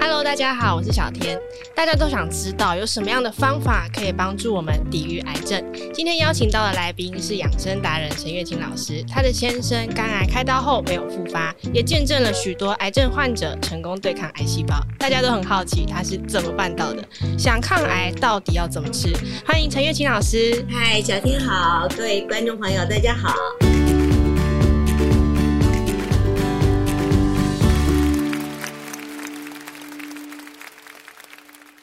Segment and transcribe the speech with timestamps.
[0.00, 1.38] Hello，大家好，我是小天。
[1.76, 5.62] 大家都想知道有什么样的方法可以帮助我们抵御癌症。
[5.92, 9.04] 今天邀请到的来宾是养生达人陈月琴老师。
[9.06, 14.74] 他的先生肝癌开刀后没有复发，也见证了许多癌症患者成功对抗癌细胞。
[14.98, 17.04] 大家都很好奇他是怎么办到的。
[17.38, 19.12] 想抗癌到底要怎么吃？
[19.46, 20.64] 欢迎陈月琴老师。
[20.70, 23.34] 嗨，小天好，各位观众朋友，大家好。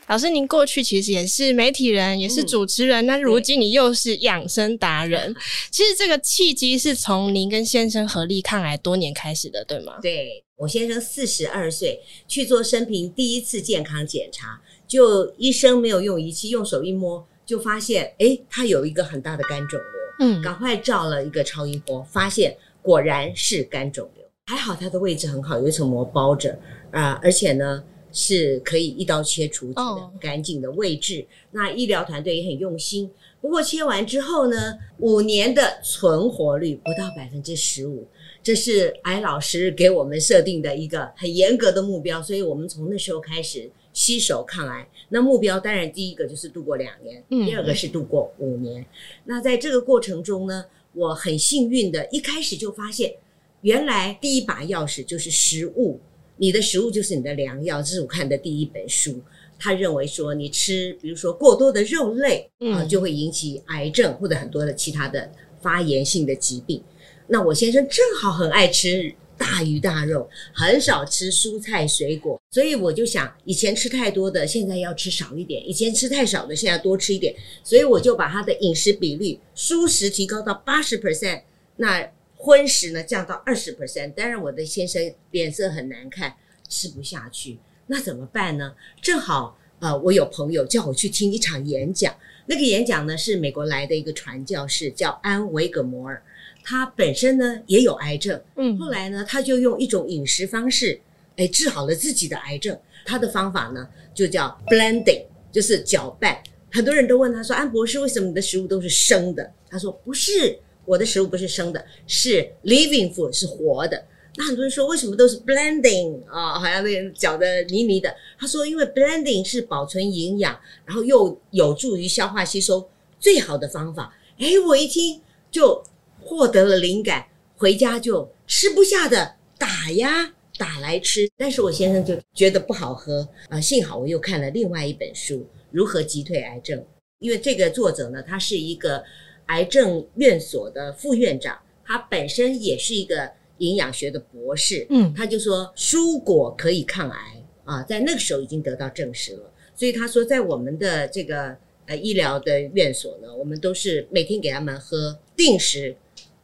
[0.07, 5.35] 老师，您过去其实也是媒体人，也是主持人，那、嗯、如今你又是养生达人。
[5.69, 9.99] 其实这个契机是从您跟先生合力抗癌多年开始的，对吗？
[10.01, 19.89] 对，我先生四十二岁去做生平第一次健康检查，就医生没有用仪器，用手一摸就发现，诶，他有一个很大的肝肿瘤。
[20.19, 24.23] 嗯，赶快照了一个超音波，发现果然是肝肿瘤。
[24.45, 26.51] 还好他的位置很好，有一层膜包着
[26.91, 27.83] 啊、呃，而且呢。
[28.19, 29.81] 是可以一刀切除的
[30.19, 31.25] 干净的位置，oh.
[31.51, 33.07] 那医疗团队也很用心。
[33.39, 38.07] 不过切完之后呢，五年的存活率不到百分之十五，
[38.41, 42.19] 这是艾老师给我们设定的一个很严格的目标。
[42.19, 44.89] 所以我们从那时候开始携手抗癌。
[45.09, 48.83] 那目标当然第一个就是度过两年，第二个是度过五年。
[49.25, 53.13] 那在这个过程中呢，我很幸运的一开始就发现，
[53.61, 55.99] 原来第一把钥匙就是食物。
[56.37, 59.19] 你的食物就是你的良药，这是我看的第一本书。
[59.59, 65.29] 他认为说，你吃比如说过多的肉类啊，就会引起癌症或者很多的其他的
[65.59, 66.81] 发炎性的疾病。
[67.27, 77.35] 那我先生正好很爱吃大鱼大肉，很少吃蔬菜水果，所以我就想，以前吃太多的，现在要吃少一点；以前吃太少的，现在多吃一点。
[77.63, 81.41] 所以我就把他的饮食比例，蔬食提高到八十 percent。
[81.77, 82.07] 那
[82.37, 86.35] 荤食呢，降到二十 percent，当然我的先生脸色很难看，
[86.69, 87.57] 吃不下去，
[87.87, 88.75] 那怎么办呢？
[89.01, 96.21] 正好呃，我有朋友叫我去听一场演讲，那个演讲呢是美国来的一个传教士，叫安维格摩尔，
[96.63, 100.99] 他本身呢也有癌症，嗯，后来呢他就用一种饮食方式，
[101.37, 102.77] 哎，治好了自己的癌症。
[103.05, 106.37] 他的方法呢就叫 blending，就是搅拌。
[106.71, 109.51] 很多人都问他说，安博士，为什么你的食物都是生的？
[109.69, 110.59] 他说不是。
[110.87, 114.01] 我的食物不是生的，是 living food，是活的。
[114.37, 118.15] 那很多人说，为什么都是 blending 啊、好像那个搅得泥泥的。
[118.39, 122.87] 他说，因为 blending 是保存营养，然后又有助于消化吸收
[123.19, 124.15] 最好的方法。
[124.37, 125.19] 哎，我一听
[125.51, 125.83] 就
[126.21, 127.25] 获得了灵感，
[127.57, 131.27] 回家就吃不下的打呀打来吃。
[131.35, 135.35] 但是我先生就觉得不好喝啊、幸好我又看了另外一本书
[135.71, 136.79] 《如何击退癌症》，
[137.19, 139.03] 因为这个作者呢，他是一个。
[139.47, 149.51] 癌症院所的副院长，他本身也是一个营养学的博士，嗯，他就说蔬果可以抗癌啊，在那个时候已经得到证实了。
[149.75, 151.55] 所以他说，在我们的这个
[151.85, 155.95] 呃医疗的院所呢，我们都是每天给他们喝定时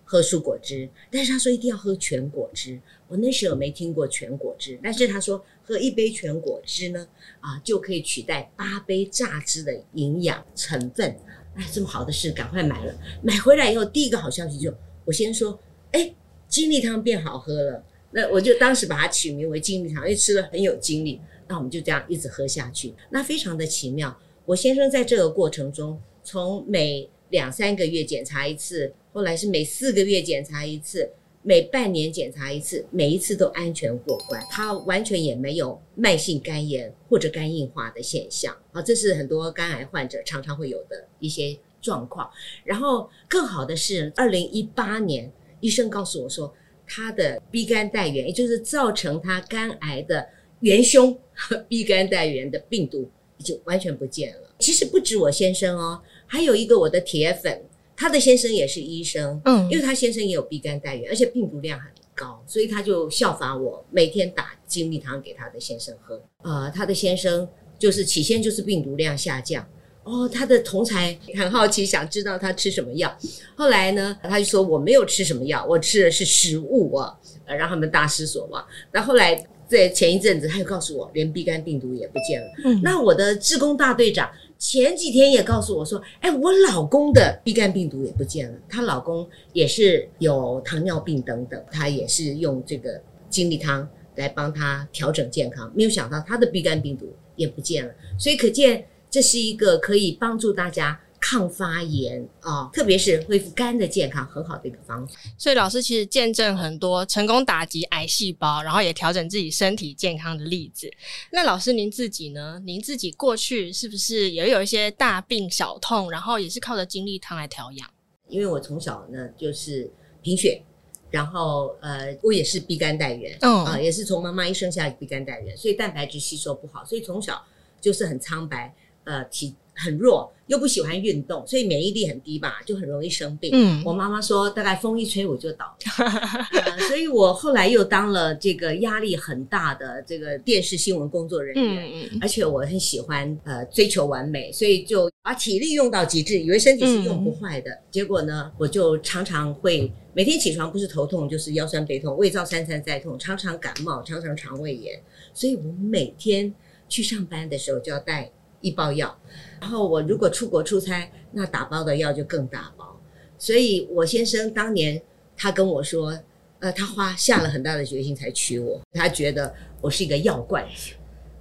[0.06, 2.80] 喝蔬果汁，但是他说一定要喝全果汁。
[3.08, 7.08] 我那时候没听过全果汁，但是他说喝一杯全果汁呢，
[7.40, 11.16] 啊，就可以取代八杯榨汁的营养成分。
[11.56, 12.96] 哎，这么好的事，赶快买了。
[13.22, 14.74] 买回来以后，第一个好消息就，
[15.06, 15.60] 我先说，
[15.92, 16.14] 哎，
[16.48, 17.84] 精力汤变好喝了。
[18.12, 21.20] 那我就当时把它取名为精力汤，因为吃了很有精力。
[21.48, 24.18] 那我们就这样一直喝下去，那非常的奇妙。
[24.46, 31.10] 我先生在这个过程中，从每两三个月检查一次，后来是每四个月检查一次。
[31.46, 42.30] 每半年检查一次，每一次都安全过关，他完全也没有慢性肝炎或者肝硬化的现象啊，这是很多肝癌患者常常会有的一些状况。
[42.64, 46.54] 然后更好的是，二零一八年医生告诉我说，
[46.88, 50.26] 他的 B 肝带原，也就是造成他肝癌的
[50.62, 51.18] 元凶
[51.68, 54.56] B 肝带原的病毒已经完全不见了。
[54.60, 57.62] 其实不止我先生哦，还有一个我的铁粉。
[57.96, 66.22] 他的先生也是医生，嗯，因为他先生也有 B 肝带原，而且病毒量很高，所以他就效法我，每天打精力汤给他的先生喝。
[66.42, 67.48] 呃，他的先生
[67.78, 69.64] 就是起先就是病毒量下降，
[70.04, 73.16] 哦，他的同才很好奇，想知道他吃什么药。
[73.56, 77.16] 后来呢，他就说我没有吃什么药，我吃的是食物啊，
[77.46, 78.66] 呃，让他们大失所望。
[78.92, 82.48] 那后来在前一阵子，他又告诉我，连 B 肝病毒也不见了。
[82.66, 84.30] 嗯，那我的志工大队长。
[84.64, 92.98] 前几天也告诉我说，哎，我老公的 B 肝病毒也不见了，她老公也是有糖尿病等等，她也是用这个
[93.30, 105.14] 精力汤来帮他调整健康，没有想到他的 B 肝病毒也不见了，所以可见这是一个可以帮助大家抗发炎啊，特别是恢复肝的健康，很好的一个方法。
[105.38, 110.92] 所以老师其实见证很多成功打击癌细胞，然后也调整自己身体健康的例子。
[111.32, 112.62] 那老师您自己呢？
[112.66, 117.90] 您自己过去是不是也有一些大病小痛，然后也是靠着精力汤来调养？
[118.28, 119.90] 因为我从小呢就是
[120.22, 120.62] 贫血，
[121.10, 127.42] 然后呃我也是 B 肝带原，嗯也是从妈妈一生下来 B 肝带原，所以蛋白质吸收不好，所以从小
[127.80, 128.76] 就是很苍白，
[129.06, 129.56] 呃体。
[129.76, 133.50] 很弱，又不喜欢运动，所以免疫力很低吧，就很容易生病。
[133.54, 136.06] 嗯，我妈妈说，大概风一吹我就倒了。
[136.62, 141.86] 呃，所以我后来又当了这个压力很大的这个电视新闻工作人员。
[141.86, 147.72] 嗯嗯，而且我很喜欢呃追求完美，所以就把体力用到极致，以为身体是用不坏的。
[147.72, 155.02] 嗯，结果呢，我就常常会每天起床不是头痛就是腰酸背痛，胃造三餐再痛，常常感冒，常常肠胃炎。
[155.34, 156.54] 所以我每天
[156.88, 158.30] 去上班的时候就要带
[158.64, 159.16] 一包药，
[159.62, 163.00] 然后我如果出国出差，那打包的药就更大包。
[163.38, 165.00] 所以我先生当年
[165.36, 166.18] 他跟我说，
[166.60, 170.94] 呃，他花下了很大的决心才娶我，他觉得我是一个药罐子。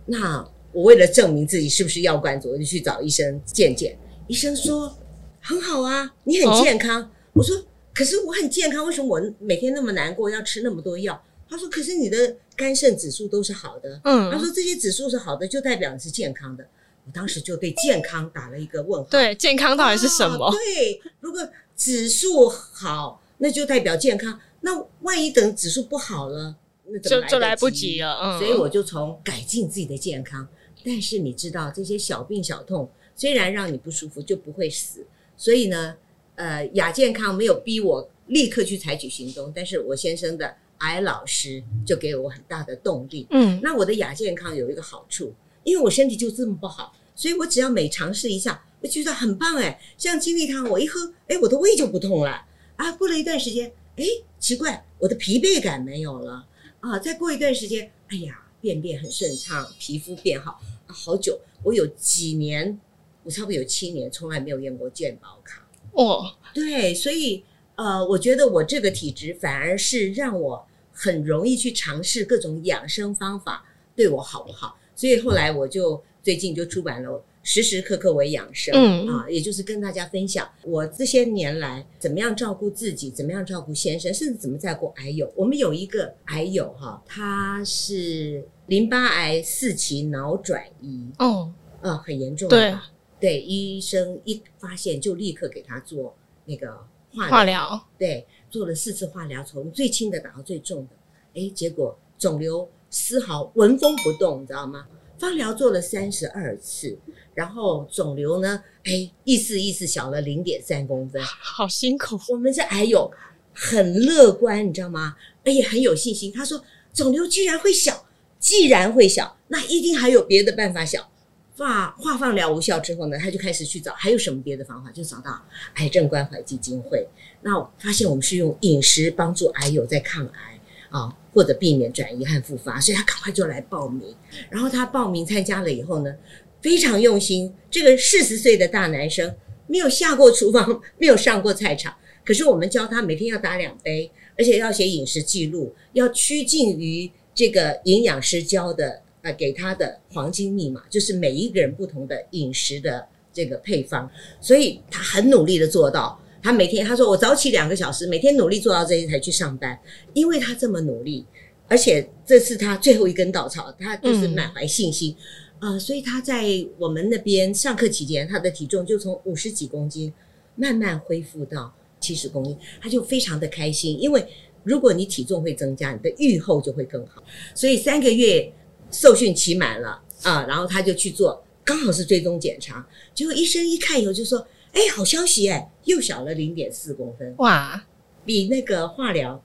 [0.04, 3.96] 那我为了证明自己是不是药罐子，我就去找医生见见。
[4.26, 4.92] 医生说
[5.40, 7.00] 很好啊，你很健康。
[7.02, 7.56] 哦、我说
[7.94, 11.22] 可是我很健康，为什么我每天那么难过，要吃那么多药？
[11.48, 14.00] 他说可是你的肝肾指数都是好的。
[14.04, 16.66] 嗯，他说这些指数是好的，就代表你是健康的。
[17.04, 19.08] 我当时就对健康打了一个问号。
[19.10, 20.46] 对，健康到底是什么？
[20.46, 21.40] 啊、对，如果
[21.76, 24.38] 指数好，那就代表健康。
[24.60, 26.54] 那万一等指数不好了，
[26.86, 28.16] 那怎么就就来不及了。
[28.22, 30.46] 嗯，所以我就从改进自己的健康。
[30.84, 35.04] 但是你知道，这些小病小痛虽然让你不舒服，就不会死。
[35.36, 35.96] 所以呢，
[36.36, 43.26] 呃，亚健康没有逼我立刻去采取行动，但是我先生的癌老师就给我很大的动力。
[43.30, 45.34] 嗯，那我的亚健康有一个好处。
[45.64, 49.80] 因为我身体就这么不好，所以我只要每尝试一下，我觉得很棒哎。
[49.96, 52.44] 像精力汤，我一喝，哎，我的胃就不痛了
[52.76, 52.92] 啊。
[52.92, 54.04] 过了一段时间，哎，
[54.38, 56.46] 奇怪，我的疲惫感没有了
[56.80, 56.98] 啊。
[56.98, 60.92] 再过一段时间，哎呀，便便很顺畅，皮肤变好啊。
[60.92, 62.78] 好久，我有几年，
[63.22, 66.34] 我差不多有七年，从来没有验过健保卡哦。
[66.52, 67.44] 对，所以
[67.76, 73.64] 呃，我觉得我这个体质反而是让我很容易去尝试各种养生方法，
[73.94, 74.76] 对我好不好？
[75.02, 77.10] 所以后来我就最近就出版了
[77.42, 79.08] 《时时刻刻为养生》，嗯。
[79.08, 85.28] 啊，也就是跟大家分享我这些年来怎么样照顾自己，怎么样照顾先生，甚至怎么照顾癌友。
[85.34, 92.72] 我们有一个癌友哈，他是淋巴癌四期脑转移，哦，啊，很严重，对。
[93.18, 96.14] 对，医生一发现就立刻给他做
[96.44, 96.68] 那个
[97.12, 100.94] 化疗，化疗，对，做了四次化疗，从最轻的打到最重的，
[101.34, 102.70] 诶，结果肿瘤。
[102.92, 104.86] 丝毫纹风不动，你知道吗？
[105.18, 106.98] 放疗做了三十二次，
[107.32, 112.18] 然后肿瘤呢，哎，意思意思小了零点三公分，好辛苦。
[112.28, 113.08] 我们这癌友
[113.54, 115.16] 很乐观，你知道吗？
[115.44, 116.32] 哎，也很有信心。
[116.32, 116.62] 他说，
[116.92, 118.04] 肿瘤居然会小，
[118.40, 121.08] 既然会小，那一定还有别的办法小。
[121.56, 125.40] 化化放疗无效之后呢，他就开始去找还有什么别的方法，就找到
[125.74, 127.06] 癌症关怀基金会。
[127.42, 130.51] 那发现我们是用饮食帮助癌友在抗癌
[130.92, 131.18] 啊。
[131.34, 134.14] 或者避免转移和复发，所以他赶快就来报名。
[134.50, 136.14] 然后他报名参加了以后呢，
[136.60, 137.50] 非常用心。
[137.70, 139.34] 这个四十岁的大男生
[139.66, 154.06] 没有下过厨房，没有上过菜场，可是我们教他每天要打两杯，而且要写饮食记录，要趋近于这个营养师教的呃给他的黄金密码，就是每一个人不同的饮食的这个配方。
[154.38, 156.20] 所以他很努力的做到。
[156.42, 159.78] 他每天他说我早起两个小时，每天努力做到这些才去上班，
[160.12, 161.24] 因为他这么努力，
[161.68, 165.14] 而且这是他最后一根稻草，他就是满怀信心，
[165.60, 166.44] 嗯、呃，所以他在
[166.78, 170.12] 我们那边上课期间，他的体重就从五十几公斤
[170.56, 174.26] 慢慢恢复到七十公斤，他就非常的开心，因为
[174.64, 177.22] 如果你体重会增加，你的预后就会更好，
[177.54, 178.52] 所以三个月
[178.90, 179.90] 受训期满了
[180.22, 182.84] 啊、呃，然后他就去做，刚好是追踪检查，
[183.14, 184.44] 结果医生一看以后就说。
[184.72, 187.84] 哎，好消息哎，又小了零点四公分，哇，
[188.24, 189.42] 比那个化疗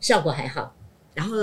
[0.00, 0.74] 效果还好。
[1.14, 1.36] 然后，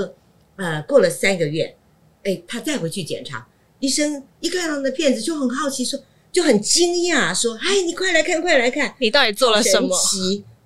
[0.55, 1.75] 呃，过了三个月，
[2.23, 3.47] 哎，他再回去检查，
[3.79, 9.95] 医生一看到那片子就很好奇说，说就很惊讶，说，哎，你快来看，快来看，你到底做了什么？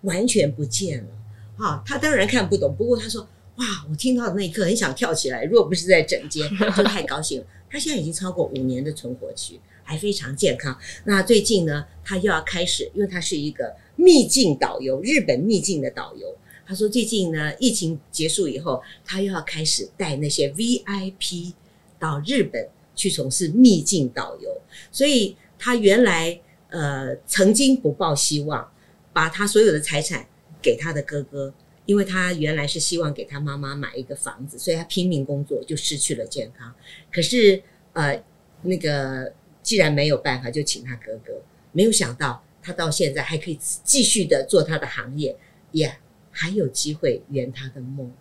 [0.02, 1.10] 完全不见了。
[1.58, 7.48] 哈、哦，他当然看不懂，不过他说，哇，我听到的那一刻很想跳起来，如果不是在诊间， 就太高兴了。
[7.70, 9.60] 他现在已经超过五年的存活期。
[9.86, 10.78] 还非常健康。
[11.06, 16.36] 那最近呢，他又要开始，因为他是一个秘境导游，日本秘境的导游。
[16.68, 21.54] 他说最近呢，疫情结束以后，他又要开始带那些 VIP
[22.00, 24.50] 到日本去从事秘境导游。
[24.92, 26.38] 所以他原来
[26.70, 28.68] 呃曾经不抱希望，
[29.14, 30.26] 把他所有的财产
[30.60, 31.54] 给他的哥哥，
[31.86, 36.74] 因为他原来是希望给他妈妈买一个房子，所以他拼命工作，就失去了健康。
[37.12, 37.62] 可是
[37.94, 38.22] 呃，
[38.64, 39.32] 那个
[39.66, 41.34] 既然没有办法，就请他哥哥。
[41.72, 45.36] 没有想到他到现在还可以继续的做他的行业，
[45.72, 45.92] 也
[46.30, 48.14] 还有机会圆他的梦。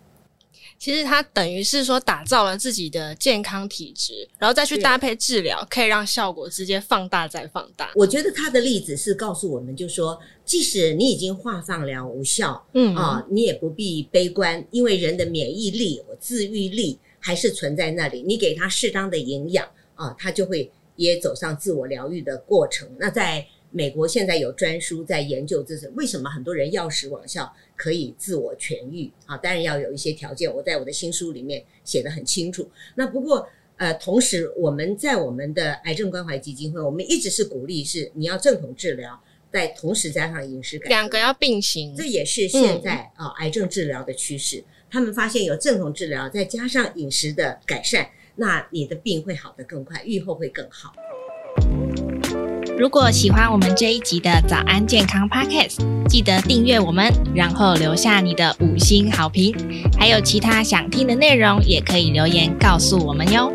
[0.77, 7.91] 其实他等于是说打造了自己的健康体质，然后再去搭配治疗，可以让效果直接放大再放大。
[7.95, 18.21] 我觉得他的例子是告诉我们，就说即使你已经化放疗无效，嗯啊，你也不必悲观，因为人的免疫力、自愈力还是存在那里。
[18.23, 22.87] 你给他适当的营养啊，他就会也走上自我疗愈的过程。
[22.97, 27.53] 那在美国现在有专书在研究，这是为什么很多人药食网效。
[27.77, 32.71] 可以自我痊愈啊，当然要有一些条件，我在我的新书里面写得很清楚。
[32.95, 39.21] 那不过呃，同时我们在我们的癌症关怀基金会，我们一直是鼓励是你要正统治疗，
[39.51, 44.63] 再同时加上饮食改善，两个要并行，这也是现在啊、嗯、癌症治疗的趋势。
[44.89, 50.93] 他们发现有正统治疗，再加上饮食的改善，那你的病会好得更快，愈后会更好。
[52.77, 55.77] 如果喜欢我们这一集的早安健康 Podcast，
[56.09, 59.55] 记得订阅我们，然后留下你的五星好评。
[59.97, 63.49] 还有其他想听的内容，也可以留言告诉我们哟。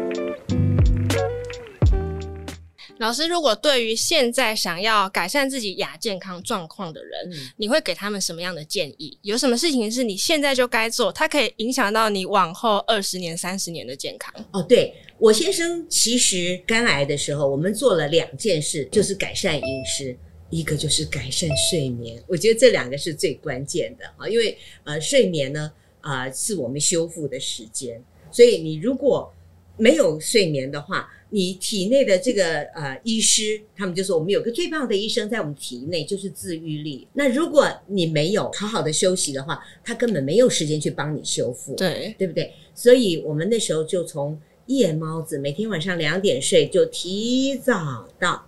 [3.00, 9.18] 老师，如果对于现在想要改善自己亚健康状况的人，嗯，你会给他们什么样的建议？
[9.22, 14.30] 有什么事情是你现在就该做，它可以影响到你往后二十年、三十年的健康？
[14.52, 20.14] 哦，对，我先生其实肝癌的时候，我们做了两件事，就是改善饮食，
[20.50, 22.22] 一个就是改善睡眠。
[22.26, 24.54] 我觉得这两个是最关键的啊，因为
[24.84, 27.98] 呃，睡眠呢，啊，呃，是我们修复的时间，
[28.30, 29.32] 所以你如果
[29.78, 37.06] 没有睡眠的话，你体内的这个呃医师，他们就说我们有个最棒的医生在我们体内，就是自愈力。
[37.12, 42.52] 那如果你没有好好的休息的话，他根本没有时间去帮你修复，对对不对？
[42.74, 48.44] 所以我们那时候就从夜猫子，每天晚上两点睡，就提早到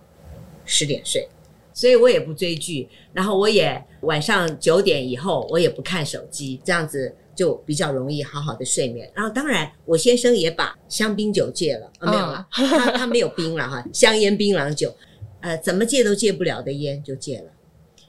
[0.65, 1.27] 十点睡。
[1.73, 7.15] 所以我也不追剧，然后我也晚上九点以后我也不看手机，这样子。
[7.35, 14.95] 就比较容易好好的睡眠，然后当然我先生也把香槟酒戒了，啊、没有了，他他没有冰了哈， 香烟槟榔酒，
[15.41, 17.51] 呃，怎么戒都戒不了的烟就戒了，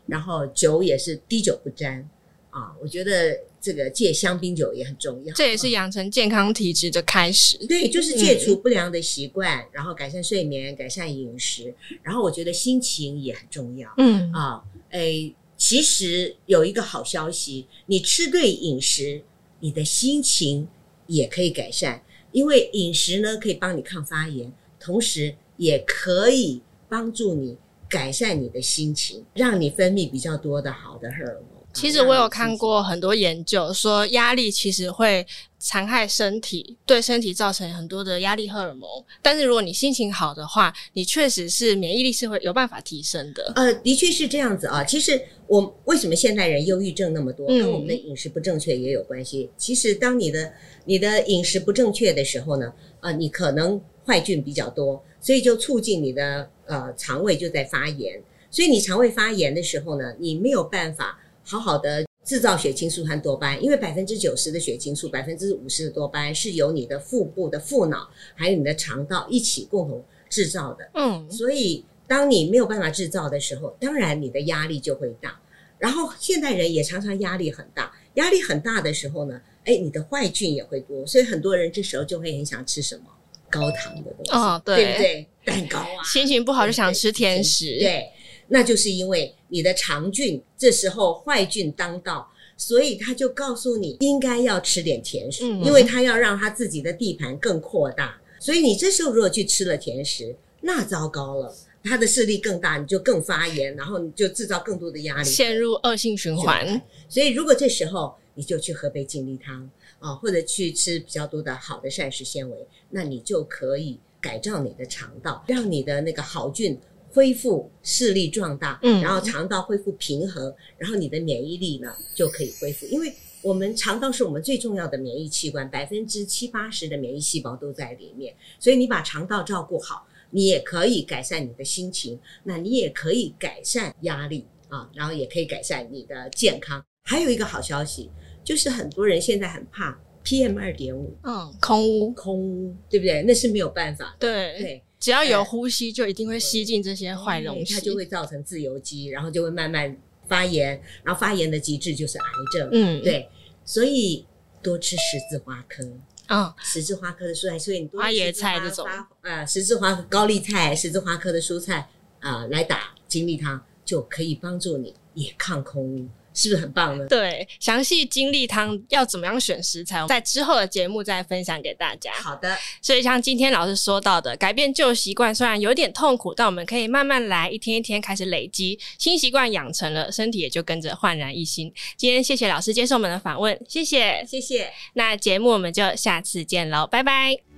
[0.06, 2.06] 然后酒也是滴酒不沾
[2.50, 14.30] 啊，我觉得这个戒香槟酒也很重要，这也是养成健康体质的开始，对，就是戒除不良的习惯，嗯、然后改善睡眠，改善饮食，然后我觉得心情也很重要，嗯。
[14.32, 15.34] 啊，诶。
[15.56, 19.22] 其实有一个好消息，你吃对饮食，
[19.60, 20.68] 你的心情
[21.06, 22.02] 也可以改善。
[22.32, 27.56] 因为饮食呢，可以帮你抗发炎，同时也可以帮助你
[27.88, 31.53] 改善你的心情，让你分泌比较多的好的荷尔蒙。
[31.74, 35.26] 其实我有看过很多研究，说压力其实会
[35.58, 38.88] 残害身体，对身体造成很多的压力荷尔蒙。
[39.20, 43.52] 但是如果你心情好的话，你确实是免疫力是会有办法提升的。
[43.56, 44.84] 呃，的确是这样子啊。
[44.84, 49.50] 其实我为什么现代人忧郁症那么多，跟我们的饮食不正确也有关系。
[49.52, 50.52] 嗯、其实当你的
[50.84, 58.22] 你的饮食不正确的时候呢，呃，你可能坏菌比较多，所以就促进你的呃肠胃就在发炎。
[58.48, 61.18] 所以你肠胃发炎的时候呢，你没有办法。
[61.44, 70.90] 好好的制造血清素和多巴胺，因为百分之九十的血清素，百分之五十的多巴胺是由你的腹部的腹脑还有你的肠道一起共同制造的。
[70.94, 75.38] 嗯，所以当你没有办法制造的时候，当然你的压力就会大。
[75.78, 83.04] 然后现代人也常常压力很大，压力很大的时候呢，哎，你的坏菌也会多，所以很多人这时候就会很想吃什么
[83.50, 85.26] 高糖的东西，哦，对，对不对？
[85.44, 87.80] 蛋糕啊，心情不好就想吃甜食，对。
[87.80, 88.10] 对
[88.48, 98.20] 那就是因为你的肠菌这时候坏菌当道，所以他就告诉你应该要吃点甜食，因为他要让他自己的地盘更扩大。
[98.38, 106.80] 所以你这时候如果去吃了甜食，那糟糕了，他的势力更大，你就更发炎，然后你就制造更多的压力，陷入恶性循环。
[107.08, 116.78] 所以如果这时候你就去喝杯精力汤啊，或者去吃比较多的好的膳食纤维，那你就可以改造你的肠道，让你的那个好菌。
[117.14, 122.84] 恢复视力壮大，嗯，然后肠道恢复平衡，嗯，然后你的免疫力呢就可以恢复。
[122.86, 128.34] 因为我们肠道是我们最重要的免疫器官，百分之七八十的免疫细胞都在里面。
[128.58, 136.84] 所以你把肠道照顾好，你也可以改善你的心情，那你也可以改善压力啊，然后也可以改善你的健康。
[137.04, 138.10] 还有一个好消息，
[138.42, 143.22] 就是很多人现在很怕 PM 二点五，嗯，空污，空污，对不对？
[143.22, 144.82] 那是没有办法，对对。
[145.04, 149.94] 只要有呼吸，就一定会吸进这些坏东西，它就会造成自由基，然后就会慢慢
[150.26, 152.70] 发炎，然后发炎的极致就是癌症。
[152.72, 153.28] 嗯，对，
[153.66, 154.24] 所以
[154.62, 155.86] 多吃十字花科。
[156.24, 158.88] 啊，十字花科的蔬菜，所以你多花椰菜这种。
[159.20, 161.86] 呃，十字花高丽菜、十字花科的蔬菜
[162.20, 166.08] 啊，来打精力汤就可以帮助你也抗空污。
[166.34, 167.06] 是不是很棒呢？
[167.08, 172.12] 对，详细精力汤要怎么样选食材，在之后的节目再分享给大家。
[172.12, 181.72] 好的，所以像今天老师说到的，改变旧习惯虽然有点痛苦，但我们可以慢慢来，一天一天开始累积新习惯，养成了，身体也就跟着焕然一新。
[181.96, 184.72] 今天谢谢老师接受我们的访问，谢谢，谢谢。
[184.94, 187.53] 那节目我们就下次见喽，拜拜。